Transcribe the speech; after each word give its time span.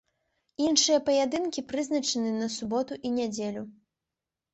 Іншыя 0.67 1.01
паядынкі 1.09 1.63
прызначаны 1.71 2.31
на 2.37 2.47
суботу 2.55 2.97
і 3.07 3.13
нядзелю. 3.19 3.63